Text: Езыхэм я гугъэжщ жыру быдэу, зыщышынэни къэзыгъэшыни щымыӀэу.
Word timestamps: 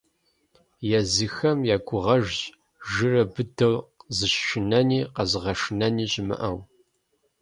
Езыхэм 0.99 1.59
я 1.75 1.77
гугъэжщ 1.87 2.39
жыру 2.91 3.25
быдэу, 3.33 3.77
зыщышынэни 4.15 5.01
къэзыгъэшыни 5.15 6.05
щымыӀэу. 6.11 6.57